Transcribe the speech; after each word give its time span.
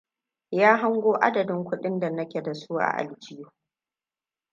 Ya 0.51 0.77
hango 0.77 1.17
adadin 1.21 1.63
kudin 1.63 1.99
da 1.99 2.09
nake 2.09 2.41
dasu 2.41 2.75
a 2.79 2.85
aljihu. 2.87 3.51